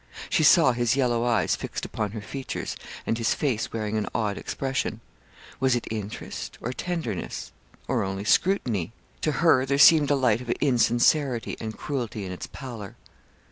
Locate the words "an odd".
3.99-4.35